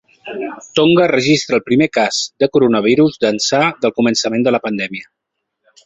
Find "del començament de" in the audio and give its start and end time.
3.85-4.57